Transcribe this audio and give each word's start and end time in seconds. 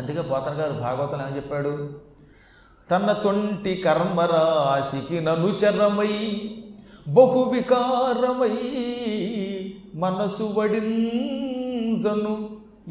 అందుకే 0.00 0.22
పోతన 0.30 0.54
గారు 0.60 0.74
భాగవతం 0.84 1.20
ఏమని 1.22 1.36
చెప్పాడు? 1.36 1.74
తన 2.90 3.12
తొంటి 3.24 3.72
కర్మరాశికి 3.84 5.18
ననుచరమై 5.20 6.14
బహు 7.08 7.42
వికారమై 7.52 8.56
మనసు 9.94 10.46
వడింజను 10.56 12.34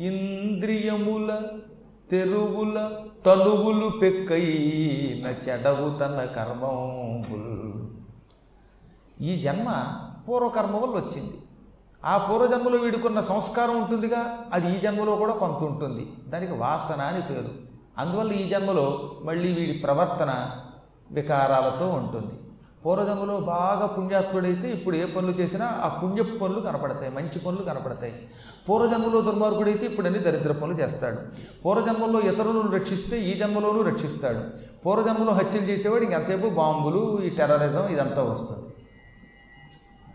ఇంద్రియముల 0.09 1.29
తెరువుల 2.11 2.77
తనువులు 3.25 3.89
పెక్కైన 4.01 5.25
చెడవు 5.45 5.87
తన 5.97 6.17
కర్మంబుల్ 6.37 7.51
ఈ 9.21 9.31
జన్మ 9.41 9.67
పూర్వకర్మ 10.27 10.75
వల్ల 10.75 10.95
వచ్చింది. 10.97 11.37
ఆ 12.05 12.17
పూర్వజన్మలో 12.17 12.77
వీడుకున్న 12.77 13.21
సంస్కారం 13.21 13.81
ఉంటుందిగా 13.81 14.45
అది 14.53 14.77
ఈ 14.77 14.79
జన్మలో 14.79 15.15
కూడా 15.15 15.33
కొంత 15.33 15.63
ఉంటుంది. 15.63 16.13
దానికి 16.27 16.53
వాసన 16.53 17.01
అని 17.01 17.21
పేరు. 17.21 17.49
అందువల్ల 17.97 18.31
ఈ 18.31 18.49
జన్మలో 18.49 19.11
మళ్ళీ 19.23 19.53
వీడి 19.53 19.73
ప్రవర్తన 19.73 20.51
వికారాలతో 21.11 21.89
ఉంటుంది. 21.89 22.39
పూర్వజన్మలో 22.85 23.39
బాగా 23.39 23.85
పుణ్యాత్ముడైతే 23.85 24.71
ఇప్పుడు 24.71 24.95
ఏ 24.95 25.05
పనులు 25.05 25.31
చేసినా 25.31 25.65
ఆ 25.83 25.87
పుణ్య 25.87 26.23
పనులు 26.23 26.59
కనపడతాయి 26.59 27.11
మంచి 27.11 27.39
పనులు 27.39 27.61
కనపడతాయి. 27.63 28.29
పూర్వజన్మలో 28.69 29.21
దుర్మార్గుడైతే 29.21 29.85
ఇప్పుడు 29.85 30.07
అన్ని 30.07 30.19
దరిద్ర 30.19 30.51
పనులు 30.51 30.77
చేస్తాడు. 30.79 31.17
పూర్వజన్మలో 31.65 32.21
ఇతరులను 32.21 32.71
రక్షిస్తే 32.71 33.19
ఈ 33.19 33.39
జన్మలోనూ 33.39 33.81
రక్షిస్తాడు. 33.81 34.41
పూర్వజన్మలో 34.85 35.33
హత్యలు 35.33 35.65
చేసేవాడు 35.65 36.03
ఇంకెంతసేపు 36.03 36.47
బాంబులు 36.47 37.21
ఈ 37.23 37.29
టెర్రరిజం 37.29 37.87
ఇదంతా 37.87 38.23
వస్తుంది. 38.23 38.73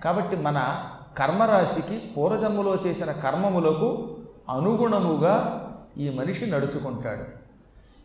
కాబట్టి 0.04 0.36
మన 0.36 0.84
కర్మరాశికి 1.18 2.02
పూర్వజన్మలో 2.16 2.78
చేసిన 2.86 3.12
కర్మములకు 3.12 4.16
అనుగుణముగా 4.48 5.34
ఈ 5.98 6.10
మనిషి 6.10 6.46
నడుచుకుంటాడు. 6.46 7.24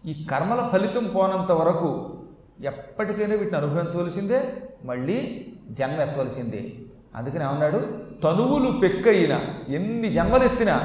ఈ 0.07 0.27
కర్మల 0.31 0.69
ఫలితం 0.73 1.07
పోనంత 1.07 1.51
వరకు 1.51 2.17
ఎప్పటికైనా 2.61 3.35
వీటిని 3.35 3.57
అనుభవించవలసిందే 3.57 4.53
మళ్ళీ 4.85 5.45
జన్మ 5.71 6.01
ఎత్తవలసిందే. 6.01 6.73
అందుకని 7.15 7.43
ఏమన్నాడు? 7.43 7.79
తనువులు 8.23 8.79
పెక్కయిన 8.79 9.39
ఎన్ని 9.69 10.13
జన్మలెత్తినా 10.13 10.75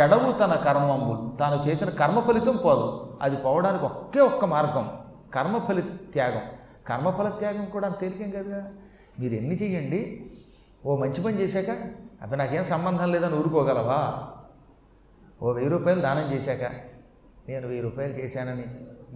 చెడవు 0.00 0.32
తన 0.32 0.54
కర్మంబు 0.54 1.36
తాను 1.36 1.68
చేసిన 1.68 1.88
కర్మ 1.90 2.20
ఫలితం 2.20 2.56
పోదు. 2.56 3.16
అది 3.22 3.36
పోవడానికి 3.36 3.84
ఒకే 3.84 4.20
ఒక్క 4.20 4.44
మార్గం 4.44 4.90
కర్మఫలి 5.34 5.82
త్యాగం 5.82 6.42
కర్మఫల 6.86 7.28
త్యాగం 7.28 7.64
కూడా 7.64 7.86
అంత 7.86 8.00
తేలికేం 8.00 8.30
కదా 8.30 8.64
మీరు 9.20 9.34
ఎన్ని 9.34 9.54
చేయండి 9.54 10.30
ఓ 10.86 10.96
మంచి 10.96 11.20
పని 11.22 11.36
చేశాక? 11.40 11.70
అప్పుడు 12.22 12.38
నాకేం 12.38 12.64
సంబంధం 12.64 13.12
లేదని 13.12 13.34
ఊరుకోగలవా? 13.34 13.98
ఓ 15.42 15.52
వెయ్యి 15.52 15.70
రూపాయలు 15.70 16.00
దానం 16.00 16.32
చేశాక 16.32 16.64
నేను 17.48 17.66
వెయ్యి 17.66 17.82
రూపాయలు 17.82 18.12
చేశానని 18.12 18.64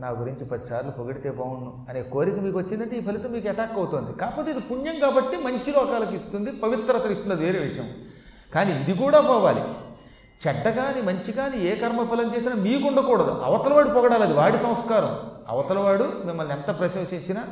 నా 0.00 0.08
గురించి 0.10 0.44
పదిసార్లు 0.44 0.90
పొగిడితే 0.90 1.30
బాగుండు 1.30 1.70
అనే 1.88 2.02
కోరిక 2.02 2.34
మీకు 2.34 2.58
వచ్చిందంటే 2.58 2.96
ఈ 2.96 3.00
ఫలితం 3.00 3.32
మీకు 3.32 3.48
అటాక్ 3.48 3.76
అవుతుంది. 3.78 4.12
కాకపోతే 4.12 4.50
ఇది 4.50 4.60
పుణ్యం 4.60 4.98
కాబట్టి 4.98 5.36
మంచి 5.36 5.72
లోకాలకు 5.72 6.14
ఇస్తుంది 6.14 6.52
పవిత్రత 6.52 7.06
ఇస్తుంది 7.06 7.36
వేరే 7.44 7.58
విషయం. 7.58 7.88
కానీ 8.54 8.72
ఇది 8.72 8.94
కూడా 8.94 9.20
పోవాలి. 9.20 9.62
చెడ్డ 10.44 10.68
కానీ 10.68 11.00
మంచి 11.00 11.32
కానీ 11.32 11.56
ఏ 11.56 11.74
కర్మ 11.74 12.04
ఫలం 12.04 12.34
చేసినా 12.34 12.54
మీకు 12.54 12.88
ఉండకూడదు. 12.88 13.30
అవతలవాడు 13.30 13.88
పొగడాలి 13.88 14.22
అది 14.22 14.32
వాడి 14.32 14.58
సంస్కారం. 14.58 15.12
అవతలవాడు 15.48 16.04
మిమ్మల్ని 16.24 16.54
ఎంత 16.54 16.78
ప్రశంసించినా 16.78 17.44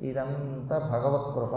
ఇదంతా 0.00 0.78
భగవత్ 0.78 1.28
కృప 1.34 1.54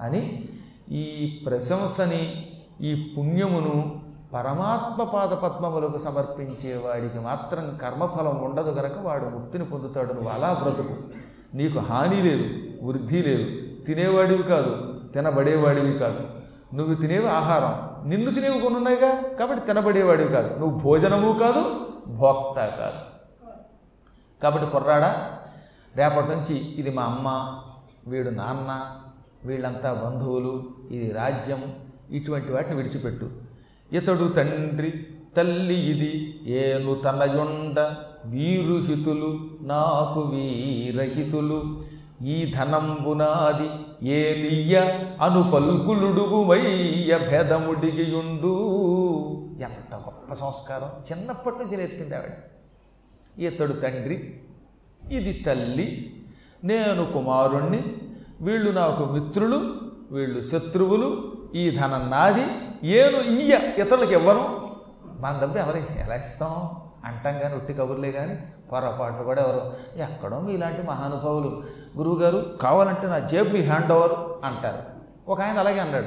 అని 0.00 0.48
ఈ 0.90 1.42
ప్రశంసని 1.46 2.50
ఈ 2.80 3.14
పుణ్యమును 3.18 4.00
పరమాత్మ 4.34 5.04
పాద 5.04 5.28
పద్మములకు 5.28 5.98
సమర్పించే 5.98 6.76
వాడికి 6.86 7.18
మాత్రం 7.18 7.78
కర్మఫలం 7.82 8.42
ఉండదు 8.42 8.70
గనక 8.70 8.98
వాడు 8.98 9.24
ముక్తిని 9.24 9.64
పొందుతాడు. 9.64 10.12
నువ్వు 10.12 10.30
అలా 10.30 10.52
బ్రతుకు. 10.52 10.94
నీకు 11.54 11.78
హాని 11.78 12.22
లేదు 12.22 12.54
వృద్ధి 12.82 13.22
లేదు. 13.22 13.60
తినేవాడివి 13.84 14.42
కాదు 14.42 15.00
తినబడేవాడివి 15.14 15.98
కాదు. 15.98 16.20
నువ్వు 16.74 16.94
తినేవి 16.94 17.28
ఆహారం. 17.28 18.08
నిన్ను 18.08 18.34
తినేవి 18.34 18.60
కొన్ని 18.60 18.76
ఉన్నాయిగా 18.76 19.22
కాబట్టి 19.38 19.66
తినబడేవాడివి 19.66 20.28
కాదు. 20.28 20.58
నువ్వు 20.58 20.78
భోజనము 20.78 21.38
కాదు 21.38 21.88
భోక్త 22.06 22.56
కాదు. 22.58 23.10
కాబట్టి 24.42 24.70
కుర్రాడా 24.70 25.38
రేపటి 25.96 26.28
నుంచి 26.28 26.56
ఇది 26.56 26.90
మా 26.90 27.02
అమ్మ 27.02 27.58
వీడు 28.06 28.30
నాన్న 28.30 29.00
వీళ్ళంతా 29.44 29.90
బంధువులు 29.92 30.54
ఇది 30.90 31.12
రాజ్యం 31.12 31.62
ఇటువంటి 32.10 32.52
వాటిని 32.52 32.76
విడిచిపెట్టు. 32.76 33.30
ఇతడు 33.92 34.32
తండ్రి 34.36 34.92
తల్లి 35.36 35.74
ఇది 35.74 36.12
ఏను 36.46 36.94
తనయుండ 36.94 37.78
వీరుహితులు 38.26 39.30
నాకు 39.62 40.20
వీరహితులు. 40.20 41.80
ఈ 42.22 42.52
ధనంబునాది 42.52 43.68
ఏలియ్య 44.08 44.76
అను 45.20 45.50
పల్కులుడుగుమయ్య 45.50 47.18
భేదముడిగియుండు 47.18 48.52
ఎంత 49.60 49.94
గొప్ప 49.94 50.34
సంస్కారం. 50.34 50.90
చిన్నప్పటి 51.08 51.56
నుంచి 51.58 51.76
నేర్పింది 51.76 52.14
ఆవిడ. 52.14 52.32
ఇతడు 53.42 53.72
తండ్రి 53.72 54.34
ఇది 55.12 55.32
తల్లి 55.32 55.86
నేను 56.64 57.12
కుమారుణ్ణి 57.12 57.80
వీళ్ళు 58.40 58.70
నాకు 58.70 59.04
మిత్రులు 59.04 59.72
వీళ్ళు 60.10 60.42
శత్రువులు 60.42 61.32
ఈ 61.54 61.70
ధనం 61.70 62.10
నాది 62.10 62.46
ఏను 62.88 63.16
ఇయ్య 63.16 63.60
ఇతరులకు 63.78 64.12
ఇవ్వను. 64.12 64.70
మన 65.20 65.38
డబ్బు 65.42 65.58
ఎవరికి 65.58 66.00
ఎలా 66.00 66.14
ఇస్తాం? 66.14 66.70
అంటాం 67.04 67.38
కానీ 67.38 67.54
ఉట్టి 67.54 67.74
కబుర్లే 67.74 68.12
కానీ 68.12 68.38
పొరపాట్లు 68.72 69.24
కూడా 69.24 69.42
ఎవరు? 69.42 69.72
ఎక్కడో 70.02 70.40
మీలాంటి 70.40 70.82
మహానుభావులు. 70.82 71.62
గురువుగారు 71.96 72.52
కావాలంటే 72.60 73.06
నా 73.06 73.18
జేబు 73.18 73.56
హ్యాండ్ 73.56 73.92
ఓవర్ 73.92 74.12
అంటారు. 74.44 74.78
ఒక 75.30 75.40
ఆయన 75.40 75.58
అలాగే 75.58 75.78
అన్నాడు. 75.78 76.06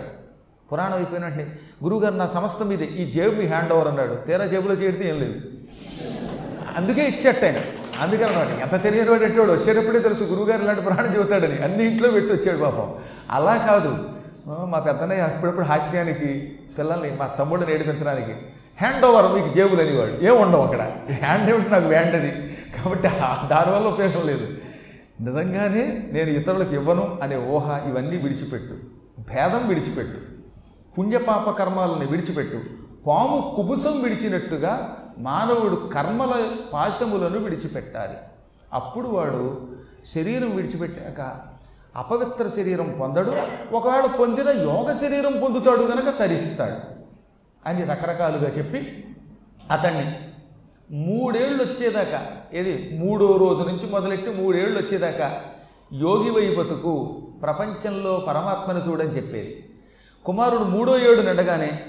పురాణం 0.72 0.94
అయిపోయినట్టు 0.94 1.40
గురువుగారు 1.84 2.16
నా 2.16 2.28
సమస్తం 2.28 2.68
మీదే 2.68 2.86
ఈ 2.86 3.12
జేబు 3.12 3.42
హ్యాండ్ 3.42 3.74
ఓవర్ 3.74 3.88
అన్నాడు. 3.88 4.16
తీరా 4.16 4.46
జేబులో 4.46 4.74
చేయడితే 4.74 5.10
ఏం 5.10 5.20
లేదు. 5.20 5.42
అందుకే 6.78 7.08
ఇచ్చేట 7.08 7.44
ఆయన. 7.44 7.83
అందుకని 8.00 8.26
అనమాట 8.26 8.74
ఎంత 8.74 8.84
తెలియని 8.84 9.10
వాడు 9.10 9.24
ఎట్టాడు? 9.24 9.52
వచ్చేటప్పుడే 9.52 10.00
తెలుసు 10.00 10.24
గురువుగారు 10.24 10.62
ఇలాంటి 10.62 10.82
ప్రాణం 10.82 11.16
చెబుతాడని. 11.16 11.58
అన్ని 11.58 11.92
ఇంట్లో 11.92 12.12
పెట్టి 12.12 12.34
వచ్చాడు 12.34 12.58
పాపం. 12.58 12.96
అలా 13.32 13.58
కాదు. 13.58 14.10
మా 14.48 14.80
పెద్దన్నయ్య 14.80 15.22
అప్పుడప్పుడు 15.22 15.66
హాస్యానికి 15.66 16.58
పిల్లల్ని 16.78 17.12
మా 17.20 17.28
తమ్ముడిని 17.28 17.74
ఏడిపించడానికి 17.74 18.32
హ్యాండ్ 18.78 19.06
ఓవర్ 19.06 19.32
మీకు 19.32 19.54
జేబులు 19.54 19.82
అనేవాడు. 19.82 20.26
ఏం 20.26 20.42
ఉండవు 20.42 20.64
అక్కడ. 20.64 20.92
హ్యాండ్ 21.22 21.50
ఏమిటి? 21.50 21.70
నాకు 21.70 21.88
వ్యాండది 21.88 22.58
కాబట్టి 22.78 23.08
దానివల్ల 23.48 23.88
ఉపయోగం 23.88 24.28
లేదు. 24.28 24.48
నిజంగానే 25.22 26.10
నేను 26.12 26.30
ఇతరులకు 26.30 26.74
ఇవ్వను 26.74 27.20
అనే 27.24 27.36
ఊహ 27.36 27.80
ఇవన్నీ 27.88 28.18
విడిచిపెట్టు. 28.18 28.74
భేదం 29.20 29.68
విడిచిపెట్టు. 29.68 30.18
పుణ్యపాప 30.98 31.50
కర్మాలని 31.50 32.06
విడిచిపెట్టు. 32.06 32.60
పాము 33.08 33.54
కుబుసం 33.56 34.02
విడిచినట్టుగా 34.04 34.98
మానవుడు 35.18 35.76
కర్మల 35.76 36.56
పాశములను 36.74 37.40
విడిచిపెట్టాలి. 37.40 38.18
అప్పుడు 38.74 39.08
వాడు 39.08 39.68
శరీరం 40.06 40.56
విడిచిపెట్టాక 40.56 41.42
అపవిత్ర 41.96 42.48
శరీరం 42.48 42.98
పొందడు 43.00 43.34
ఒకవేళ 43.72 44.06
పొందిన 44.06 44.50
యోగ 44.50 44.92
శరీరం 44.92 45.40
పొందుతాడు 45.40 45.82
గనక 45.82 46.20
తరిస్తాడు 46.20 46.78
అని 47.70 47.84
రకరకాలుగా 47.84 48.50
చెప్పి 48.50 49.06
అతన్ని 49.72 50.20
మూడేళ్ళు 50.92 51.64
వచ్చేదాకా 51.64 52.28
ఏది 52.54 52.98
మూడో 53.00 53.38
రోజు 53.38 53.70
నుంచి 53.70 53.90
మొదలెట్టి 53.90 54.32
మూడేళ్ళు 54.32 54.80
వచ్చేదాకా 54.80 55.42
యోగి 55.94 56.30
వై 56.30 56.56
బతుకు 56.56 57.22
ప్రపంచంలో 57.42 58.26
పరమాత్మను 58.28 58.80
చూడని 58.80 59.10
చెప్పేది. 59.10 59.70
కుమారుడు 60.26 60.64
మూడో 60.64 61.00
ఏడు 61.00 61.22
నడగానే 61.22 61.86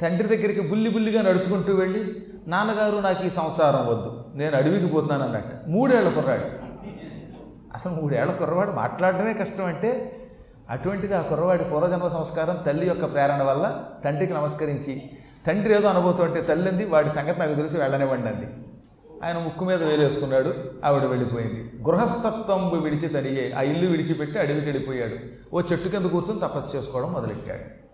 తండ్రి 0.00 0.28
దగ్గరికి 0.28 0.60
బుల్లి 0.60 0.90
బుల్లిగా 0.90 1.22
నడుచుకుంటూ 1.22 1.74
వెళ్ళి 1.74 2.02
నాన్నగారు 2.48 2.96
నాకు 2.96 3.22
ఈ 3.26 3.28
సంసారం 3.28 3.86
వద్దు 3.86 4.10
నేను 4.34 4.56
అడవికి 4.56 4.86
పోతున్నాను 4.86 5.24
అన్నట్టు. 5.24 5.70
మూడేళ్ళ 5.70 6.08
కుర్రాడు. 6.08 6.46
అసలు 7.76 7.92
మూడేళ్ళ 7.92 8.32
కుర్రవాడు 8.32 8.70
మాట్లాడడమే 8.70 9.32
కష్టం 9.34 9.64
అంటే 9.64 9.90
అటువంటిది 10.70 11.14
ఆ 11.14 11.22
కుర్రవాడి 11.22 11.64
పూర్వజన్మ 11.64 12.08
సంస్కారం 12.08 12.56
తల్లి 12.66 12.86
యొక్క 12.86 13.04
ప్రేరణ 13.12 13.42
వల్ల 13.42 13.64
తండ్రికి 14.04 14.32
నమస్కరించి 14.32 14.94
తండ్రి 15.46 15.74
ఏదో 15.74 15.88
అనబోతుంటే 15.88 16.40
తల్లి 16.42 16.68
అంది 16.68 16.84
వాడి 16.84 17.10
సంగతి 17.10 17.38
నాకు 17.40 17.54
తెలిసి 17.54 17.76
వెళ్ళనివ్వండి 17.76 18.28
అంది. 18.28 18.48
ఆయన 19.24 19.36
ముక్కు 19.38 19.64
మీద 19.64 19.82
వేలేసుకున్నాడు 19.82 20.50
ఆవిడ 20.84 21.04
వెళ్ళిపోయింది. 21.04 21.60
గృహస్థత్వం 21.88 22.62
విడిచి 22.84 23.06
చనిగే 23.06 23.44
ఆ 23.58 23.62
ఇల్లు 23.62 23.86
విడిచిపెట్టి 23.90 24.38
అడవికి 24.38 24.66
వెళ్ళిపోయాడు. 24.66 25.16
ఓ 25.54 25.60
చెట్టు 25.60 25.88
కింద 25.88 26.06
కూర్చొని 26.14 26.40
తపస్సు 26.40 26.76
చేసుకోవడం 26.76 27.12
మొదలెట్టాడు. 27.12 27.85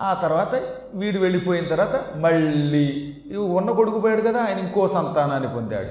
ఆ 0.00 0.14
తర్వాత 0.14 0.62
వీడు 0.94 1.18
వెళ్ళిపోయిన 1.18 1.64
తర్వాత 1.64 2.16
మళ్ళీ 2.16 3.16
ఉన్న 3.36 3.70
కొడుకు 3.70 3.98
పోయాడు 3.98 4.20
కదా 4.20 4.42
ఆయన 4.42 4.58
ఇంకో 4.58 4.88
సంతానాన్ని 4.88 5.54
పొందాడు. 5.54 5.88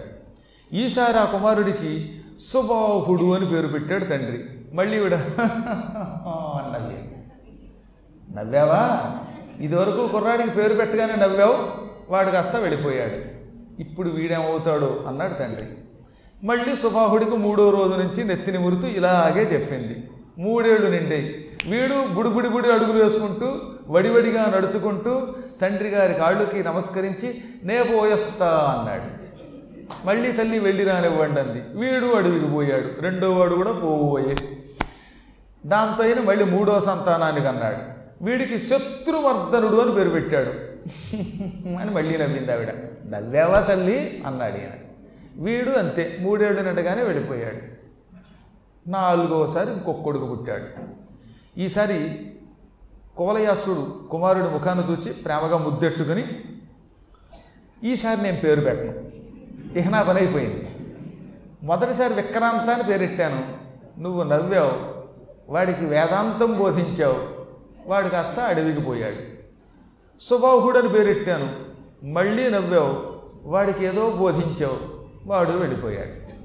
ఈసారి 0.76 1.18
ఆ 1.18 1.26
కుమారుడికి 1.26 2.22
సుబాహుడు 2.40 3.36
అని 3.36 3.46
పేరు 3.46 3.68
పెట్టాడు 3.68 4.06
తండ్రి. 4.06 4.44
మళ్ళీ 4.74 5.00
వీడు 5.00 5.16
అని 5.16 5.32
నవ్వావా? 8.36 9.12
ఇదివరకు 9.60 10.08
కుర్రాడికి 10.08 10.50
పేరు 10.50 10.74
పెట్టగానే 10.74 11.16
నవ్వావు 11.16 11.58
వాడు 12.10 12.30
కాస్త 12.30 12.56
వెళ్ళిపోయాడు. 12.56 13.42
ఇప్పుడు 13.82 14.10
వీడేమవుతాడు? 14.10 15.04
అన్నాడు 15.08 15.34
తండ్రి. 15.34 15.68
మళ్ళీ 16.44 16.76
సుబాహుడికి 16.76 17.38
మూడో 17.38 17.70
రోజు 17.70 17.94
నుంచి 17.96 18.24
నెత్తిని 18.24 18.58
మురుతూ 18.58 18.88
ఇలాగే 18.88 19.44
చెప్పింది. 19.44 20.10
మూడేళ్ళు 20.38 20.90
నిండాయి 20.90 21.51
వీడు 21.68 22.08
బుడిబుడి 22.14 22.50
బుడి 22.50 22.72
అడుగులు 22.72 23.04
వేసుకుంటూ 23.04 23.60
వడివడిగా 23.88 24.46
నడుచుకుంటూ 24.46 25.28
తండ్రి 25.62 25.90
గారి 25.90 26.14
కాళ్ళకి 26.14 26.64
నమస్కరించి 26.64 27.44
నే 27.64 27.84
పోయేస్తా 27.84 28.78
అన్నాడు. 28.80 29.22
మళ్ళీ 30.08 30.32
తల్లి 30.32 30.60
వెళ్ళి 30.60 30.84
రానివ్వండి 30.84 31.42
అంది. 31.42 31.64
వీడు 31.80 32.06
అడవికి 32.06 32.46
పోయాడు. 32.46 33.02
రెండో 33.02 33.32
వాడు 33.32 33.56
కూడా 33.56 33.72
పోయే. 33.72 34.36
దాంతో 35.66 36.04
అయిన 36.04 36.20
మళ్ళీ 36.20 36.46
మూడో 36.46 36.80
సంతానానికి 36.80 37.48
అన్నాడు. 37.48 37.78
వీడికి 38.24 38.60
శత్రువర్ధనుడు 38.60 39.82
అని 39.82 39.94
పేరు 39.94 40.10
పెట్టాడు. 40.10 40.50
అని 41.78 41.92
మళ్ళీ 41.92 42.18
నవ్వింది 42.18 42.52
ఆవిడ. 42.52 42.70
నవ్వావా 43.10 43.62
తల్లి? 43.62 44.24
అన్నాడు 44.28 44.54
ఈయన. 44.54 44.70
వీడు 45.36 45.72
అంతే. 45.72 46.18
మూడేళ్ళు 46.20 46.62
నిండగానే 46.62 47.04
వెళ్ళిపోయాడు. 47.04 47.58
నాలుగోసారి 48.90 49.72
ఇంకొక 49.72 50.02
కొడుకు 50.02 50.26
పుట్టాడు. 50.26 51.01
ఈసారి 51.58 52.32
కోలయాసుడు 53.18 54.08
కుమారుడి 54.12 54.50
ముఖాన్ని 54.50 54.92
చూచి 54.92 55.14
ప్రేమగా 55.14 55.58
ముద్దెట్టుకుని 55.58 56.26
ఈసారి 57.84 58.24
నేను 58.24 58.38
పేరు 58.38 58.62
పెట్టను. 58.62 59.12
ఇక 59.78 59.88
నా 59.88 60.04
పని 60.04 60.20
అయిపోయింది 60.20 60.68
మొదటిసారి 61.64 62.14
విక్రాంత 62.14 62.70
అని 62.70 62.84
పేరెట్టాను. 62.84 63.58
నువ్వు 64.00 64.24
నవ్వావు. 64.24 65.02
వాడికి 65.52 65.86
వేదాంతం 65.86 66.58
బోధించావు. 66.60 67.46
వాడు 67.86 68.08
కాస్త 68.08 68.40
అడవికి 68.40 68.82
పోయాడు. 68.82 69.18
సుబాహుడు 70.20 70.80
అని 70.80 70.90
పేరెట్టాను. 70.90 71.56
మళ్ళీ 72.06 72.50
నవ్వావు. 72.50 73.12
వాడికి 73.44 73.86
ఏదో 73.86 74.10
బోధించావు. 74.10 74.80
వాడు 75.26 75.52
వెళ్ళిపోయాడు. 75.52 76.41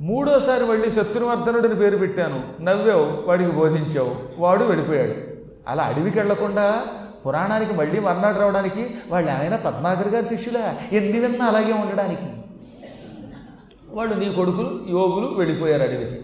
మూడోసారి 0.00 0.64
మళ్ళీ 0.66 0.90
శత్రువర్ధనుడిని 0.90 1.74
పేరు 1.74 1.96
పెట్టాను. 1.96 2.62
నవ్వావు 2.62 3.28
వాడికి 3.28 3.50
బోధించావు 3.50 4.16
వాడు 4.38 4.64
వెళ్ళిపోయాడు. 4.64 5.14
అలా 5.68 5.84
అడవికి 5.84 6.18
వెళ్ళకుండా 6.18 6.84
పురాణానికి 7.26 7.74
మళ్ళీ 7.74 8.00
మర్నాడు 8.00 8.38
రావడానికి 8.38 8.94
వాళ్ళు 9.08 9.30
ఆయన 9.30 9.56
పద్మాకర్ 9.56 10.08
గారి 10.08 10.26
శిష్యులా. 10.26 10.76
ఎన్ని 10.92 11.20
విన్నా 11.20 11.46
అలాగే 11.46 11.72
ఉండడానికి. 11.72 12.22
వాళ్ళు 13.88 14.14
నీ 14.14 14.32
కొడుకులు 14.32 14.86
యోగులు 14.90 15.26
వెళ్ళిపోయారు 15.38 15.82
అడవికి. 15.82 16.20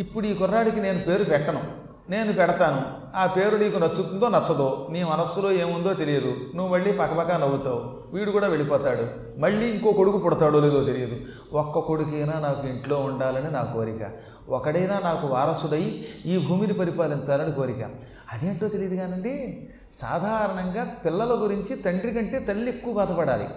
ఇప్పుడు 0.00 0.26
ఈ 0.26 0.34
కుర్రాడికి 0.34 0.80
నేను 0.80 1.00
పేరు 1.00 1.24
పెట్టను. 1.24 1.62
నేను 2.10 2.32
పెడతాను. 2.32 2.82
ఆ 3.16 3.26
పేరు 3.26 3.56
నీకు 3.56 3.78
నచ్చుతుందో 3.78 4.28
నచ్చదో 4.28 4.86
నీ 4.90 5.04
మనస్సులో 5.04 5.52
ఏముందో 5.52 5.92
తెలియదు. 5.92 6.36
నువ్వు 6.54 6.72
మళ్ళీ 6.72 6.92
పక్కపక్క 6.92 7.32
నవ్వుతావు. 7.32 7.97
వీడు 8.12 8.30
కూడా 8.30 8.48
వెళ్ళిపోతాడు. 8.48 9.06
మళ్ళీ 9.40 9.68
ఇంకో 9.68 9.92
కొడుకు 9.92 10.18
పుడతాడో 10.18 10.60
లేదో 10.60 10.84
తెలియదు. 10.84 11.16
ఒక్క 11.52 11.78
కొడుకైనా 11.78 12.38
నాకు 12.38 12.68
ఇంట్లో 12.68 13.00
ఉండాలని 13.00 13.50
నా 13.50 13.62
కోరిక. 13.62 14.10
ఒకడైనా 14.48 14.98
నాకు 14.98 15.26
వారసుడై 15.26 16.04
ఈ 16.26 16.46
భూమిని 16.48 16.74
పరిపాలించాలని 16.74 17.52
కోరిక. 17.52 17.84
అదేంటో 18.32 18.68
తెలియదు 18.68 18.94
కానండి. 18.94 19.68
సాధారణంగా 19.92 20.84
పిల్లల 20.84 21.42
గురించి 21.42 21.76
తండ్రి 21.76 22.10
కంటే 22.10 22.38
తల్లి 22.38 22.68
ఎక్కువ 22.68 22.94
బాధపడాలి. 22.94 23.48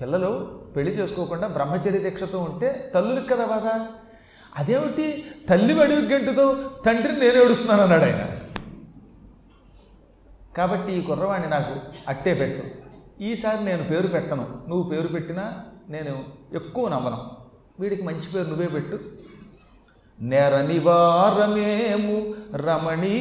పిల్లలు 0.00 0.60
పెళ్ళి 0.76 0.98
చేసుకోకుండా 0.98 1.46
బ్రహ్మచర్య 1.46 1.98
దీక్షతో 1.98 2.38
ఉంటే 2.38 2.92
తల్లులకు 2.94 3.26
కదా 3.26 3.46
బాధ? 3.46 3.86
అదేమిటి? 4.58 5.24
తల్లి 5.48 5.82
అడివి 5.82 6.14
గంటుతో 6.14 6.56
తండ్రిని 6.86 7.20
నేను 7.20 7.44
ఏడుస్తున్నాను 7.44 7.82
అన్నాడు 7.82 8.02
ఆయన. 8.02 8.28
కాబట్టి 10.56 10.92
ఈ 10.92 11.02
కుర్రవాణ్ణి 11.02 11.48
నాకు 11.48 11.74
అట్టే 12.08 12.34
పెట్టు 12.34 12.77
ఈసారి 13.20 13.64
నేను 13.64 13.82
పేరు 13.82 14.06
పెట్టను. 14.06 14.46
నువ్వు 14.68 14.90
పేరు 14.90 15.08
పెట్టినా 15.08 15.54
నేను 15.90 16.24
ఎక్కువ 16.54 16.88
నమ్మను. 16.88 17.18
వీడికి 17.80 18.02
మంచి 18.02 18.34
పేరు 18.34 18.48
నువ్వే 18.48 18.66
పెట్టు. 18.66 18.98
నెరనివారమేము 20.20 22.34
రమణీ 22.54 23.18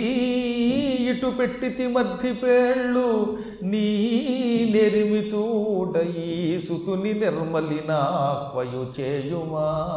ఇటు 1.10 1.28
పెట్టితి 1.28 1.88
మధ్య 1.88 2.34
పేళ్ళు 2.34 3.38
నీ 3.64 4.72
నెరిమి 4.74 5.18
చూడ 5.18 5.98
ఈ 5.98 6.60
సుతుని 6.60 7.14
నిర్మలినాక్వయు 7.14 8.92
చేయుమా? 9.00 9.94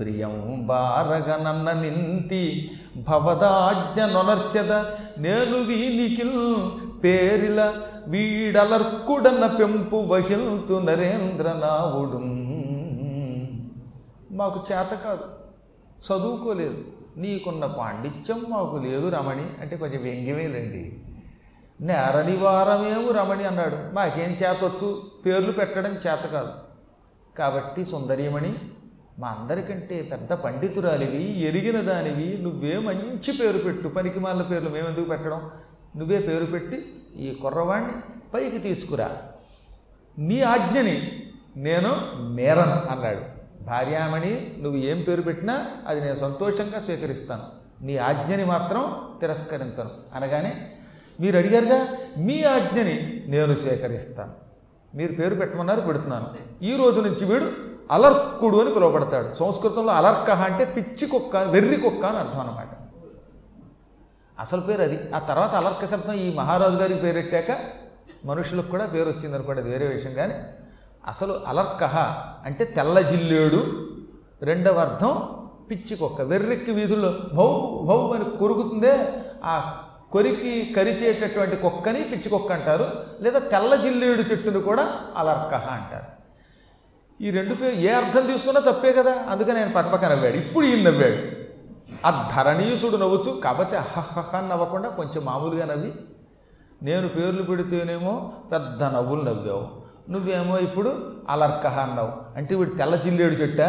ప్రియం 0.00 0.66
బారగ 0.66 1.42
నన్న 1.42 1.72
నింతి 1.72 2.70
భవదాజ్ఞ 2.96 4.04
నొనర్చద 4.04 4.84
నేను 5.18 5.58
వీనికిల్ 5.58 6.70
పేరిల 7.04 7.72
వీడలర్కుడన్న 8.08 9.46
పెంపు 9.46 9.96
వహిల్చు 9.96 10.80
నరేంద్రనావుడు 10.80 12.18
మాకు 14.34 14.64
చేత 14.72 14.98
కాదు 15.04 15.24
చదువుకోలేదు. 16.06 16.84
నీకున్న 17.16 17.66
పాండిత్యం 17.66 18.46
మాకు 18.48 18.76
లేదు 18.76 19.08
రమణి 19.08 19.46
అంటే 19.60 19.76
కొంచెం 19.76 20.02
వ్యంగ్యమేలండి. 20.02 20.98
నేర 21.80 22.22
నివారమేము 22.22 23.12
రమణి 23.12 23.44
అన్నాడు. 23.44 23.94
మాకేం 23.94 24.30
చేతొచ్చు 24.30 25.02
పేర్లు 25.26 25.52
పెట్టడం 25.52 25.92
చేత 25.92 26.26
కాదు. 26.26 26.52
కాబట్టి 27.38 27.84
సుందరీమణి 27.84 28.54
మా 29.18 29.28
అందరికంటే 29.28 30.08
పెద్ద 30.12 30.32
పండితురాలివి 30.32 31.40
ఎరిగిన 31.40 31.80
దానివి 31.80 32.42
నువ్వే 32.42 32.78
మంచి 32.78 33.38
పేరు 33.40 33.58
పెట్టు. 33.58 33.88
పనికి 33.88 34.20
మాల 34.20 34.42
పేర్లు 34.42 34.70
మేమెందుకు 34.70 35.04
పెట్టడం? 35.04 35.50
నువ్వే 35.96 36.18
పేరు 36.18 36.44
పెట్టి 36.44 37.02
ఈ 37.16 37.34
కుర్రవాణ్ణి 37.34 37.92
పైకి 38.34 38.58
తీసుకురా. 38.58 39.10
నీ 40.18 40.40
ఆజ్ఞని 40.40 41.22
నేను 41.56 41.96
నేరను 42.34 42.92
అన్నాడు. 42.92 43.20
భార్యామణి 43.64 44.56
నువ్వు 44.58 44.80
ఏం 44.80 45.02
పేరు 45.02 45.22
పెట్టినా 45.22 45.66
అది 45.86 46.00
నేను 46.00 46.14
సంతోషంగా 46.14 46.80
స్వీకరిస్తాను. 46.80 47.42
నీ 47.84 47.96
ఆజ్ఞని 47.96 48.44
మాత్రం 48.44 49.08
తిరస్కరించను. 49.20 49.90
అనగానే 50.14 50.70
మీరు 51.20 51.38
అడిగారుగా 51.38 51.86
మీ 52.18 52.42
ఆజ్ఞని 52.42 53.24
నేను 53.26 53.54
స్వీకరిస్తాను. 53.54 54.32
మీరు 54.96 55.12
పేరు 55.12 55.34
పెట్టమన్నారు 55.34 55.80
పెడుతున్నాను. 55.80 56.28
ఈ 56.64 56.76
రోజు 56.76 57.00
నుంచి 57.00 57.24
వీడు 57.24 57.52
అలర్కుడు 57.90 58.58
అని 58.58 58.74
పిలువబడతాడు. 58.74 59.32
సంస్కృతంలో 59.32 59.92
అలర్కహ 59.92 60.44
అంటే 60.44 60.64
పిచ్చి 60.64 61.06
కుక్క 61.06 61.36
వెర్రి 61.36 61.76
కుక్క 61.76 62.04
అని 62.04 62.18
అర్థం 62.18 62.40
అనమాట 62.40 62.83
అసలు 64.40 64.60
పేరు 64.60 64.82
అది. 64.82 65.14
ఆ 65.14 65.18
తర్వాత 65.18 65.54
అలర్క 65.54 65.84
శబ్దం 65.84 66.12
ఈ 66.12 66.34
మహారాజు 66.34 66.76
గారికి 66.76 67.00
పేరెట్టాక 67.00 67.58
మనుషులకు 68.24 68.66
కూడా 68.66 68.86
పేరు 68.86 69.08
వచ్చింది 69.08 69.34
అనుకోండి 69.34 69.62
అది 69.62 69.70
వేరే 69.70 69.86
విషయం. 69.86 70.14
కానీ 70.14 70.34
అసలు 71.06 71.40
అలర్కహ 71.46 71.98
అంటే 72.44 72.64
తెల్ల 72.64 73.00
జిల్లేడు 73.00 73.88
రెండవ 74.42 74.78
అర్థం 74.78 75.40
పిచ్చి 75.70 75.96
కుక్క 75.96 76.20
వెర్రెక్కి 76.20 76.70
వీధుల్లో 76.70 77.10
భౌ 77.34 77.46
భౌ 77.84 78.14
అని 78.14 78.36
కొరుకుతుందే 78.36 79.12
ఆ 79.44 79.82
కొరికి 80.12 80.74
కరిచేటటువంటి 80.76 81.56
కుక్కని 81.56 82.02
పిచ్చి 82.02 82.28
కుక్క 82.28 82.52
అంటారు 82.52 82.86
లేదా 83.20 83.38
తెల్ల 83.38 83.74
జిల్లేడు 83.74 84.22
చెట్టును 84.22 84.60
కూడా 84.60 85.00
అలర్కహ 85.16 85.68
అంటారు. 85.70 86.14
ఈ 87.22 87.30
రెండు 87.30 87.54
పేరు 87.54 87.74
ఏ 87.74 87.88
అర్థం 87.88 88.26
తీసుకున్నా 88.26 88.60
తప్పే 88.60 88.92
కదా 88.92 89.14
అందుకని 89.28 89.58
ఆయన 89.58 89.72
పక్కపక్క 89.72 90.04
నవ్వాడు. 90.04 90.34
ఇప్పుడు 90.34 90.66
ఈయన 90.66 90.90
నవ్వాడు. 90.90 91.33
ఆ 92.04 92.28
ధరణీయుసుడు 92.36 92.96
నవ్వచ్చు 92.96 93.40
కాబట్టి 93.40 93.76
అహహహ 93.76 94.40
నవ్వకుండా 94.40 94.88
కొంచెం 94.88 95.24
మామూలుగా 95.24 95.66
నవ్వి. 95.66 95.94
నేను 96.82 97.08
పేర్లు 97.08 97.42
పెడితేనేమో 97.42 98.32
పెద్ద 98.52 98.84
నవ్వులు 98.84 99.22
నవ్వావు. 99.22 99.84
నువ్వేమో 100.10 100.58
ఇప్పుడు 100.58 101.16
అలర్కహ 101.28 101.80
అన్నావు. 101.80 102.12
అంటే 102.36 102.54
వీడు 102.54 102.70
తెల్ల 102.70 102.96
జిల్లేడు 102.96 103.34
చెట్ట. 103.34 103.60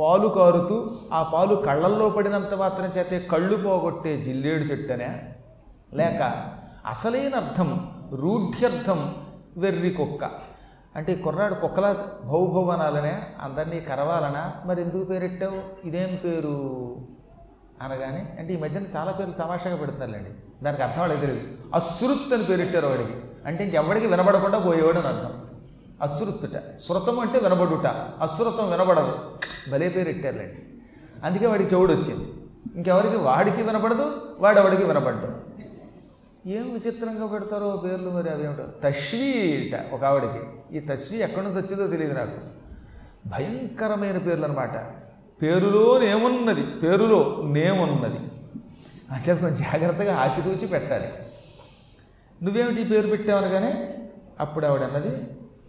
పాలు 0.00 0.28
కారుతూ 0.28 0.90
ఆ 1.12 1.22
పాలు 1.22 1.54
కళ్ళల్లో 1.54 2.08
పడినంత 2.08 2.54
మాత్రం 2.54 2.92
చేతే 2.98 3.20
కళ్ళు 3.20 3.56
పోగొట్టే 3.56 4.22
జిల్లేడు 4.22 4.64
చెట్టనే. 4.64 5.34
లేక 5.94 6.48
అసలైన 6.86 7.34
అర్థం 7.34 7.90
రూఢ్యర్థం 8.12 9.14
వెర్రి 9.56 9.90
కుక్క. 9.90 10.30
అంటే 10.96 11.14
కుర్రాడు 11.14 11.54
కుక్కల 11.54 11.96
భౌభవనాలనే 12.24 13.22
అందరినీ 13.42 13.80
కరవాలనా? 13.80 14.52
మరి 14.66 14.82
ఎందుకు 14.82 15.04
పేరెట్టావు? 15.04 15.86
ఇదేం 15.86 16.18
పేరు? 16.24 16.96
అనగానే 17.82 18.36
అంటే 18.38 18.52
ఈ 18.52 18.56
మధ్యన 18.56 18.82
చాలా 18.96 19.12
పేర్లు 19.12 19.34
తమాషాగా 19.34 19.76
పెడుతున్నారులేండి. 19.76 20.30
దానికి 20.64 20.82
అర్థం 20.82 21.00
వాళ్ళకి 21.00 21.20
తెలియదు 21.20 21.48
అశ్రుత్ 21.74 22.32
అని 22.32 22.44
పేరిట్టారు 22.44 22.86
వాడికి. 22.86 23.12
అంటే 23.46 23.64
ఇంకెవడికి 23.64 24.06
వినబడకుండా 24.06 24.58
పోయేవాడు 24.58 24.98
అని 24.98 25.06
అర్థం. 25.06 25.44
అశ్రుత్తుట. 26.02 26.80
శృతం 26.80 27.20
అంటే 27.20 27.38
వినబడుట. 27.38 27.86
అశ్రుతం 28.20 28.70
వినబడదు. 28.70 29.18
భలే 29.72 29.88
పేరిట్టారులేండి 29.88 30.62
అందుకే 31.24 31.46
వాడికి 31.46 31.74
చెవుడు 31.74 31.92
వచ్చింది. 31.92 32.32
ఇంకెవరికి? 32.76 33.16
వాడికి 33.16 33.62
వినపడదు 33.62 34.36
వాడెవడికి 34.40 34.84
వినపడ్డు 34.84 35.52
ఏం 36.48 36.72
విచిత్రంగా 36.72 37.26
పెడతారో 37.26 37.82
పేర్లు 37.84 38.10
మరి 38.10 38.30
అవేమిటో 38.30 38.64
తశ్వీట 38.84 39.94
ఒక 39.94 40.04
ఆవిడకి. 40.04 40.76
ఈ 40.76 40.80
తశ్వీ 40.80 41.18
ఎక్కడి 41.18 41.46
నుంచి 41.46 41.60
వచ్చిందో 41.60 41.86
తెలియదు 41.86 42.14
నాకు. 42.14 42.38
భయంకరమైన 43.28 44.18
పేర్లు 44.18 44.44
అనమాట 44.44 45.01
పేరులో 45.42 45.98
నేమున్నది 45.98 46.64
పేరులో 46.66 47.42
నేమున్నది. 47.44 48.20
అంటే 49.14 49.34
కొంచెం 49.34 49.54
జాగ్రత్తగా 49.54 50.16
ఆచితూచి 50.16 50.66
పెట్టాలి. 50.66 51.08
నువ్వేమిటి 52.42 52.84
పేరు 52.84 53.06
పెట్టావనగానే 53.06 53.94
అప్పుడు 54.40 54.66
ఆవిడ 54.66 54.82
అన్నది 54.82 55.16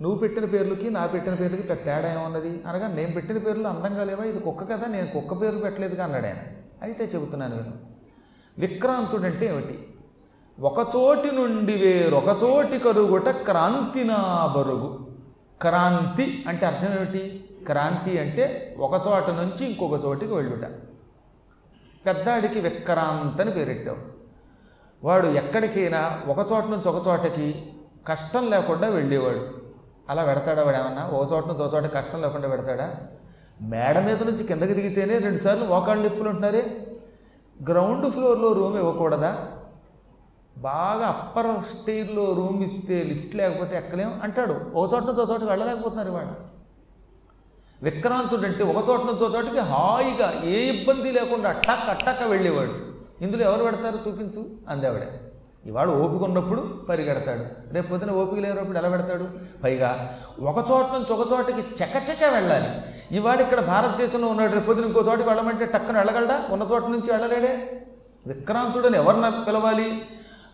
నువ్వు 0.02 0.20
పెట్టిన 0.20 0.46
పేర్లకి 0.46 0.90
నా 0.90 1.06
పెట్టిన 1.06 1.34
పేర్లకి 1.34 1.64
పెద్ద 1.64 1.86
తేడా 1.86 2.14
ఏమన్నది? 2.14 2.62
అనగా 2.68 2.88
నేను 2.88 3.12
పెట్టిన 3.12 3.38
పేర్లు 3.38 3.68
అందంగా 3.68 4.04
లేవా? 4.04 4.24
ఇది 4.24 4.40
కుక్క 4.40 4.64
కదా 4.64 4.88
నేను 4.88 5.08
కుక్క 5.08 5.42
పేర్లు 5.42 5.60
పెట్టలేదుగా 5.60 6.04
అన్నాడు 6.04 6.26
ఆయన 6.26 6.36
అయితే 6.82 7.12
చెబుతున్నాను 7.16 7.56
నేను 7.56 7.74
విక్రాంతుడంటే 8.60 9.46
ఏమిటి? 9.46 9.88
ఒకచోటి 10.60 11.32
నుండి 11.32 11.74
వేరొక 11.74 12.38
చోటి 12.44 12.80
కరుగుట 12.80 13.30
క్రాంతి 13.30 14.04
నా 14.04 14.54
బరుగు. 14.58 15.08
క్రాంతి 15.62 16.46
అంటే 16.48 16.66
అర్థం 16.66 16.96
ఏమిటి? 16.96 17.44
క్రాంతి 17.66 18.20
అంటే 18.20 18.76
ఒక 18.80 19.02
చోట 19.08 19.30
నుంచి 19.30 19.66
ఇంకొక 19.66 20.06
చోటికి 20.06 20.34
వెళ్ళుట. 20.34 20.70
పెద్దాడికి 22.06 22.60
విక్రాంతని 22.60 23.42
అని 23.42 23.52
పేరెట్టావు. 23.52 23.98
వాడు 25.04 25.28
ఎక్కడికైనా 25.28 26.22
ఒక 26.28 26.38
చోట 26.54 26.64
నుంచి 26.64 26.90
ఒక 26.90 27.08
చోటకి 27.08 27.74
కష్టం 28.08 28.50
లేకుండా 28.50 28.88
వెళ్ళేవాడు. 28.88 29.48
అలా 30.10 30.26
పెడతాడా 30.26 30.64
వాడు 30.64 30.78
ఏమన్నా? 30.78 31.08
ఒక 31.08 31.34
చోట 31.34 31.48
నుంచి 31.48 31.64
ఒక 31.64 31.74
చోట 31.74 31.84
కష్టం 31.84 32.22
లేకుండా 32.22 32.48
పెడతాడా? 32.48 32.96
మేడ 33.62 34.00
మీద 34.00 34.24
నుంచి 34.24 34.44
కిందకి 34.44 34.74
దిగితేనే 34.74 35.18
రెండుసార్లు 35.18 35.66
మోకాళ్ళు 35.66 36.04
నిప్పులు 36.04 36.30
ఉంటున్నారే? 36.30 36.88
గ్రౌండ్ 37.70 38.12
ఫ్లోర్లో 38.12 38.54
రూమ్ 38.54 38.78
ఇవ్వకూడదా? 38.78 39.48
బాగా 40.58 41.08
అప్పర్ 41.08 41.64
స్టైర్లో 41.64 42.34
రూమ్ 42.34 42.64
ఇస్తే 42.64 43.04
లిఫ్ట్ 43.04 43.36
లేకపోతే 43.36 43.78
ఎక్కలేం? 43.78 44.20
అంటాడు. 44.24 44.72
ఓ 44.76 44.86
చోట 44.86 45.04
నుంచి 45.04 45.22
ఒక 45.22 45.32
చోటకి 45.32 45.46
వెళ్ళలేకపోతున్నారు 45.46 46.10
ఇవాళ. 46.10 46.28
విక్రాంతుడు 47.84 48.42
అంటే 48.42 48.64
ఒక 48.64 48.90
చోట 48.90 49.00
నుంచి 49.00 49.24
ఒక 49.26 49.36
చోటకి 49.36 49.60
హాయిగా 49.60 50.42
ఏ 50.44 50.60
ఇబ్బంది 50.60 51.12
లేకుండా 51.12 51.50
అట్టక్క 51.50 51.90
అట్టక్క 51.90 52.24
వెళ్ళేవాడు. 52.24 52.72
ఇందులో 53.24 53.44
ఎవరు 53.44 53.64
పెడతారు 53.64 54.00
చూపించు? 54.08 54.46
అందేవాడే 54.70 55.08
ఇవాడు 55.66 55.92
ఓపిక 55.92 56.24
ఉన్నప్పుడు 56.24 56.62
పరిగెడతాడు. 56.90 57.74
రేపు 57.74 57.88
పొద్దున 57.88 58.12
ఓపిక 58.12 58.40
లేనప్పుడు 58.40 58.78
ఎలా 58.78 58.90
పెడతాడు? 58.90 59.28
పైగా 59.64 60.18
ఒక 60.40 60.66
చోట 60.72 60.86
నుంచి 60.94 61.14
ఒక 61.14 61.32
చోటకి 61.32 61.62
చకచక 61.62 62.34
వెళ్ళాలి. 62.34 62.70
ఇవాడు 63.12 63.42
ఇక్కడ 63.42 63.60
భారతదేశంలో 63.60 64.28
ఉన్నాడు. 64.28 64.54
రేపు 64.54 64.66
పొద్దున 64.66 64.86
ఇంకో 64.86 65.02
చోటకి 65.02 65.28
వెళ్ళమంటే 65.28 65.66
టక్కన 65.66 65.98
వెళ్ళగలడా? 65.98 66.44
ఉన్న 66.52 66.68
చోట 66.72 66.84
నుంచి 66.84 67.12
వెళ్ళలేడే? 67.12 67.82
విక్రాంతుడని 68.28 68.98
ఎవరిని 68.98 69.46
పిలవాలి? 69.46 70.02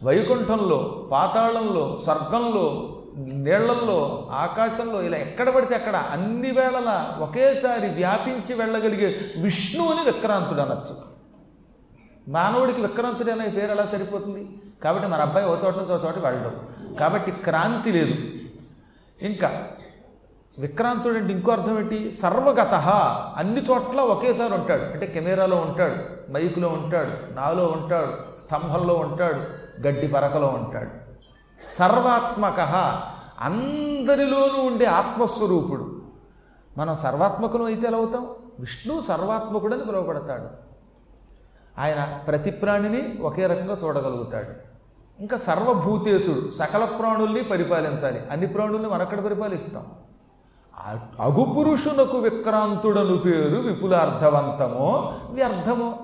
వైకుంఠంలో 0.03 1.09
పాతాళంలో 1.11 1.97
స్వర్గంలో 2.03 2.98
నీళ్ళల్లో 3.19 4.27
ఆకాశంలో 4.31 5.01
ఇలా 5.01 5.17
ఎక్కడ 5.17 5.49
పడితే 5.49 5.75
అక్కడ 5.75 5.95
అన్ని 5.95 6.51
వేళలా 6.51 7.17
ఒకేసారి 7.19 7.89
వ్యాపించి 7.89 8.53
వెళ్ళగలిగే 8.53 9.19
విష్ణువుని 9.41 10.03
విక్రాంతుడు 10.03 10.61
అనొచ్చు. 10.61 10.95
మానవుడికి 12.27 12.81
విక్రాంతుడు 12.81 13.31
అనే 13.31 13.47
పేరు 13.47 13.71
ఎలా 13.71 13.85
సరిపోతుంది? 13.85 14.49
కాబట్టి 14.83 15.07
మన 15.07 15.21
అబ్బాయి 15.21 15.45
ఓ 15.45 15.55
చోట 15.55 15.77
నుంచి 15.77 15.93
ఓ 15.93 16.07
చోట 16.07 16.17
వెళ్ళడం. 16.17 16.67
కాబట్టి 16.99 17.31
క్రాంతి 17.31 17.91
లేదు. 17.91 18.15
ఇంకా 19.21 19.67
విక్రాంతుడు 20.59 21.17
అంటే 21.17 21.33
ఇంకో 21.33 21.51
అర్థం 21.51 21.79
ఏంటి? 21.79 22.11
సర్వగత 22.11 22.73
అన్ని 23.37 23.61
చోట్ల 23.61 24.01
ఒకేసారి 24.01 24.53
ఉంటాడు. 24.53 24.83
అంటే 24.83 25.07
కెమెరాలో 25.07 25.57
ఉంటాడు 25.57 26.31
మైకులో 26.31 26.67
ఉంటాడు 26.67 27.33
నాలో 27.33 27.65
ఉంటాడు 27.65 28.35
స్తంభంలో 28.35 28.93
ఉంటాడు 28.93 29.39
గడ్డి 29.87 30.07
పరకలో 30.07 30.47
ఉంటాడు. 30.47 31.08
సర్వాత్మక. 31.67 32.59
అందరిలోనూ 33.39 34.63
ఉండే 34.63 34.85
ఆత్మస్వరూపుడు. 34.85 36.01
మనం 36.77 36.93
సర్వాత్మకులు 36.93 37.63
అయితే 37.63 37.87
ఎలా 37.87 37.97
అవుతాం? 37.97 38.27
విష్ణు 38.59 38.99
సర్వాత్మకుడని 38.99 39.85
పిలువబడతాడు. 39.85 40.69
ఆయన 41.81 42.19
ప్రతి 42.27 42.51
ప్రాణిని 42.51 43.19
ఒకే 43.21 43.47
రకంగా 43.47 43.77
చూడగలుగుతాడు. 43.83 44.69
ఇంకా 45.19 45.37
సర్వభూతేశుడు 45.37 46.51
సకల 46.51 46.85
ప్రాణుల్ని 46.85 47.43
పరిపాలించాలి. 47.43 48.21
అన్ని 48.31 48.47
ప్రాణుల్ని 48.47 48.89
మనక్కడ 48.89 49.25
పరిపాలిస్తాం. 49.25 49.85
అగుపురుషునకు 51.19 52.17
విక్రాంతుడను 52.17 53.17
పేరు 53.17 53.55
విపులార్థవంతమో 53.55 55.13
వ్యర్థమో. 55.29 55.97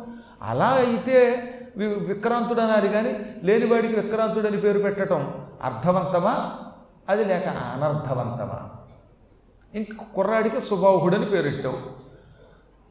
అలా 0.43 0.67
అయితే 0.67 1.51
విక్రాంతుడు 1.77 2.61
అనాలి 2.61 2.89
కానీ 2.89 3.25
లేనివాడికి 3.43 3.99
విక్రాంతుడని 3.99 4.57
పేరు 4.57 4.79
పెట్టడం 4.79 5.47
అర్థవంతమా? 5.61 6.51
అది 7.09 7.25
లేక 7.25 7.47
అనర్థవంతమా? 7.47 8.69
ఇంక 9.75 9.87
కుర్రాడికి 10.15 10.61
సుబాహుడని 10.61 11.25
పేరెట్టావు 11.25 11.77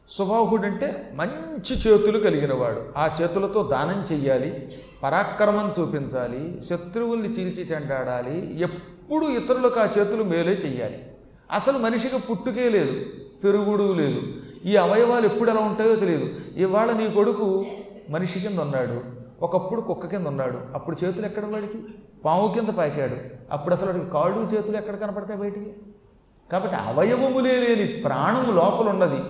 సుబాహుడు 0.09 0.65
అంటే 0.65 1.11
మంచి 1.15 1.75
చేతులు 1.75 2.19
కలిగినవాడు. 2.19 2.93
ఆ 2.97 3.15
చేతులతో 3.21 3.63
దానం 3.63 4.05
చెయ్యాలి 4.11 4.71
పరాక్రమం 5.03 5.73
చూపించాలి 5.79 6.61
శత్రువుల్ని 6.61 7.29
చీల్చి 7.29 7.63
చెండాడాలి 7.63 8.59
ఎప్పుడు 8.59 9.25
ఇతరులకు 9.25 9.79
ఆ 9.79 9.87
చేతులు 9.97 10.23
మేలే 10.23 10.51
చెయ్యాలి. 10.51 11.03
అసలు 11.51 11.77
మనిషికి 11.77 12.17
పుట్టుకే 12.17 12.69
లేదు 12.69 13.05
పెరుగుడు 13.43 13.93
లేదు. 13.93 14.21
ఈ 14.65 14.75
అవయవాలు 14.75 15.25
ఎప్పుడు 15.25 15.51
ఎలా 15.51 15.61
ఉంటాయో 15.61 15.95
తెలియదు. 15.95 16.35
ఇవాళ 16.55 16.91
నీ 16.91 17.09
కొడుకు 17.09 17.65
మనిషి 18.09 18.39
కింద 18.39 18.59
ఉన్నాడు 18.59 19.01
ఒకప్పుడు 19.41 19.81
కుక్క 19.81 20.07
కింద 20.07 20.27
ఉన్నాడు 20.27 20.57
అప్పుడు 20.73 21.05
చేతులు 21.05 21.25
ఎక్కడ 21.25 21.45
వాడికి? 21.45 21.79
పాము 22.25 22.53
కింద 22.53 22.67
పాకాడు. 22.67 23.15
అప్పుడు 23.51 23.75
అసలు 23.75 23.91
వాడికి 23.91 24.11
కాళ్ళు 24.11 24.55
చేతులు 24.55 24.77
ఎక్కడ 24.77 24.95
కనపడతాయి 24.95 25.39
బయటికి? 25.39 25.73
కాబట్టి 26.51 26.77
అవయవములే 26.77 27.59
లేని 27.59 27.87
ప్రాణము 27.87 28.51
లోపల 28.51 28.89
ఉన్నది 28.89 29.21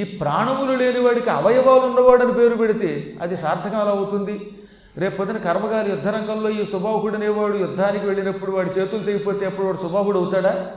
ఈ 0.00 0.04
ప్రాణములు 0.18 0.76
లేని 0.76 1.00
వాడికి 1.00 1.30
అవయవాలు 1.30 1.80
ఉన్నవాడని 1.80 2.32
పేరు 2.32 2.54
పెడితే 2.54 3.18
అది 3.22 3.36
సార్థకాలు 3.36 3.88
అవుతుంది. 3.88 4.52
రేపొద్దున 4.96 5.36
కర్మగారి 5.36 5.90
యుద్ధరంగంలో 5.90 6.50
ఈ 6.50 6.64
సుబాహుడు 6.64 7.16
అనేవాడు 7.16 7.56
యుద్ధానికి 7.56 8.06
వెళ్ళినప్పుడు 8.06 8.50
వాడి 8.50 8.70
చేతులు 8.70 9.02
తెగిపోతే 9.02 9.46
అప్పుడు 9.46 9.66
వాడు 9.66 9.76
సుబాహుడు 9.76 10.18
అవుతాడా? 10.18 10.72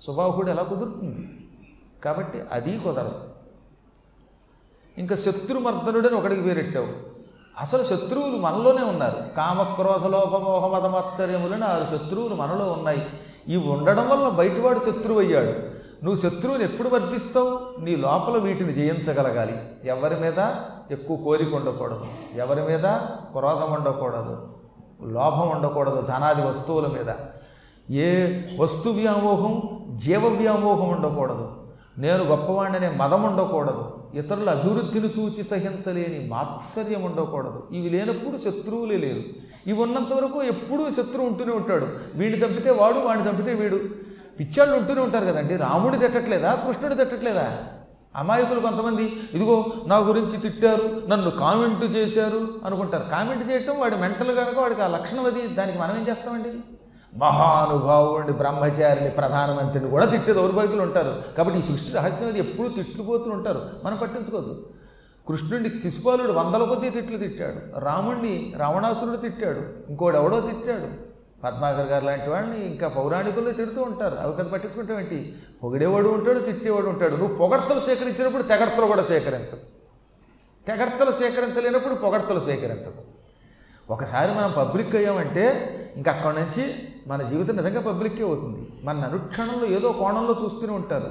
సుబాహుడు 0.00 0.50
ఎలా 0.50 0.62
కుదురుతుంది? 0.62 1.28
కాబట్టి 2.04 2.42
అది 2.52 2.78
కుదరదు. 2.78 3.27
ఇంకా 4.98 5.16
శత్రుమర్దనుడని 5.16 6.14
ఒకడికి 6.14 6.42
పేరెట్టావు 6.42 6.86
అసలు 7.60 7.84
శత్రువులు 7.84 8.36
మనలోనే 8.36 8.84
ఉన్నారు. 8.84 9.16
కామక్రోధ 9.36 10.06
లోపమోహ 10.06 10.78
మదమత్సర్యములని 10.78 11.64
ఆరు 11.64 11.84
శత్రువులు 11.84 12.34
మనలో 12.34 12.72
ఉన్నాయి. 12.72 13.06
ఇవి 13.48 13.68
ఉండడం 13.68 14.08
వల్ల 14.08 14.28
బయటవాడు 14.28 14.80
శత్రువు 14.80 15.18
అయ్యాడు 15.18 15.78
నువ్వు 16.04 16.14
శత్రువుని 16.14 16.64
ఎప్పుడు 16.64 16.88
వర్ధిస్తావు 16.88 17.80
నీ 17.80 17.96
లోపల 17.96 18.38
వీటిని 18.38 18.72
జయించగలగాలి. 18.72 19.58
ఎవరి 19.84 20.20
మీద? 20.20 20.38
ఎక్కువ 20.90 21.16
కోరిక 21.16 21.54
ఉండకూడదు. 21.54 22.04
ఎవరి 22.34 22.62
మీద? 22.62 22.84
క్రోధం 23.32 23.72
ఉండకూడదు. 23.72 24.48
లోభం 25.02 25.48
ఉండకూడదు. 25.50 26.00
ధనాది 26.00 26.42
వస్తువుల 26.42 26.86
మీద. 26.86 27.14
ఏ 27.90 28.40
వస్తు 28.60 28.88
వ్యామోహం? 28.88 29.62
జీవ 29.96 30.26
వ్యామోహం 30.26 30.88
ఉండకూడదు. 30.88 31.50
నేను 31.98 32.24
గొప్పవాడిననే 32.24 32.88
మదం 32.88 33.22
ఉండకూడదు. 33.22 33.97
ఇతరుల 34.14 34.50
అభివృద్ధిని 34.50 35.08
చూచి 35.18 35.42
సహించలేని 35.42 36.28
మాత్సర్యం 36.28 37.02
ఉండకూడదు. 37.02 37.68
ఇవి 37.72 37.90
లేనప్పుడు 37.90 38.36
శత్రువులే 38.36 38.96
లేరు. 38.96 39.22
ఇవి 39.66 39.82
ఉన్నంత 39.82 40.12
వరకు 40.12 40.42
ఎప్పుడూ 40.42 40.90
శత్రువు 40.90 41.26
ఉంటూనే 41.26 41.52
ఉంటాడు. 41.52 41.88
వీడిని 42.14 42.44
చంపితే 42.44 42.70
వాడు 42.70 42.98
వాడిని 42.98 43.28
చంపితే 43.28 43.54
వీడు. 43.54 43.80
పిచ్చాళ్ళు 44.40 44.76
ఉంటూనే 44.76 45.00
ఉంటారు 45.00 45.24
కదండి. 45.24 45.56
రాముడి 45.56 45.98
తిట్టట్లేదా? 45.98 46.54
కృష్ణుడు 46.54 46.94
తిట్టట్లేదా? 46.94 47.56
అమాయకులు 48.16 48.60
కొంతమంది 48.60 49.12
ఇదిగో 49.34 49.66
నా 49.86 49.96
గురించి 49.96 50.36
తిట్టారు 50.36 51.02
నన్ను 51.08 51.30
కామెంట్ 51.30 51.96
చేశారు 51.96 52.48
అనుకుంటారు. 52.64 53.10
కామెంట్ 53.10 53.50
చేయటం 53.50 53.80
వాడి 53.80 53.96
మెంటల్ 53.96 54.36
కనుక 54.36 54.58
వాడికి 54.58 54.82
ఆ 54.82 54.86
లక్షణం 54.86 55.26
అది. 55.26 55.46
దానికి 55.46 55.78
మనం 55.78 55.96
ఏం 55.96 56.08
చేస్తామండి? 56.08 56.77
మహానుభావుడిని 57.16 58.32
బ్రహ్మచారిని 58.32 59.10
ప్రధానమంత్రిని 59.10 59.90
కూడా 59.90 60.04
తిట్టే 60.04 60.32
దౌర్భాగ్యులు 60.32 60.82
ఉంటారు. 60.82 61.22
కాబట్టి 61.36 61.58
ఈ 61.58 61.62
సృష్టి 61.62 61.92
రహస్యం 61.92 62.28
అది 62.28 62.38
ఎప్పుడూ 62.38 62.68
తిట్టుపోతూ 62.68 63.30
ఉంటారు. 63.30 63.70
మనం 63.84 63.96
పట్టించుకోదు. 63.96 64.70
కృష్ణుడిని 65.28 65.80
శిశుపాలుడు 65.80 66.32
వందల 66.32 66.64
కొద్దీ 66.64 66.90
తిట్లు 66.90 67.18
తిట్టాడు. 67.18 67.80
రాముణ్ణి 67.80 68.54
రావణాసురుడు 68.56 69.16
తిట్టాడు. 69.16 69.60
ఇంకోడు 69.90 70.16
ఎవడో 70.16 70.40
తిట్టాడు. 70.40 71.08
పద్మాకర్ 71.44 71.86
గారు 71.86 72.04
లాంటి 72.04 72.30
వాడిని 72.30 72.66
ఇంకా 72.66 72.88
పౌరాణికులు 72.88 73.50
తిడుతూ 73.50 73.82
ఉంటారు. 73.82 74.14
అవి 74.14 74.32
కదా 74.34 74.44
పట్టించుకుంటావేంటి 74.44 75.34
పొగిడేవాడు 75.62 76.08
ఉంటాడు 76.08 76.38
తిట్టేవాడు 76.38 76.86
ఉంటాడు. 76.86 77.16
నువ్వు 77.16 77.36
పొగడ్తలు 77.36 77.80
సేకరించినప్పుడు 77.80 78.42
తెగడ్తలు 78.42 78.86
కూడా 78.86 79.02
సేకరించవు. 79.02 79.78
తెగడ్తలు 80.66 81.10
సేకరించలేనప్పుడు 81.10 81.94
పొగడ్తలు 81.94 82.40
సేకరించవు. 82.40 83.18
ఒకసారి 83.92 84.32
మనం 84.32 84.52
పబ్లిక్ 84.56 84.96
అయ్యామంటే 84.96 85.74
ఇంక 85.96 86.08
అక్కడి 86.08 86.36
నుంచి 86.38 86.87
మన 87.08 87.22
జీవితం 87.22 87.56
నిజంగా 87.56 87.80
పబ్లిక్కే 87.80 88.24
అవుతుంది. 88.24 88.68
మన 88.84 88.96
అనుక్షణంలో 89.00 89.66
ఏదో 89.66 89.92
కోణంలో 89.92 90.36
చూస్తూనే 90.44 90.72
ఉంటారు. 90.72 91.10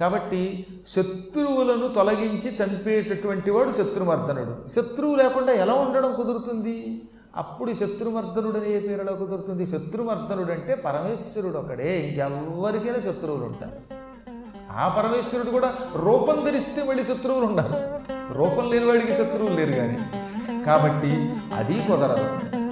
కాబట్టి 0.00 0.66
శత్రువులను 0.86 1.88
తొలగించి 1.88 2.56
చంపేటటువంటి 2.62 3.50
వాడు 3.50 3.70
శత్రుమర్దనుడు. 3.70 4.68
శత్రువు 4.68 5.16
లేకుండా 5.16 5.52
ఎలా 5.52 5.74
ఉండడం 5.74 6.14
కుదురుతుంది? 6.16 7.02
అప్పుడు 7.36 7.74
శత్రుమర్దనుడు 7.74 8.58
అనే 8.58 8.80
పేరు 8.80 9.00
ఎలా 9.00 9.12
కుదురుతుంది? 9.12 9.66
శత్రుమర్దనుడు 9.66 10.52
అంటే 10.52 10.74
పరమేశ్వరుడు 10.74 11.58
ఒకడే 11.58 12.08
ఇంకెవ్వరికైనా 12.08 13.00
శత్రువులు 13.00 13.44
ఉంటారు. 13.44 14.04
ఆ 14.72 14.88
పరమేశ్వరుడు 14.88 15.50
కూడా 15.50 15.74
రూపం 15.96 16.44
ధరిస్తే 16.44 16.82
మళ్ళీ 16.82 17.04
శత్రువులు 17.04 17.46
ఉన్నారు 17.46 17.74
రూపం 18.34 18.70
లేని 18.72 18.86
వాడికి 18.86 19.14
శత్రువులు 19.14 19.54
లేరు 19.54 19.72
కానీ. 19.72 19.98
కాబట్టి 20.64 21.32
అది 21.54 21.74
కుదరదు. 21.74 22.63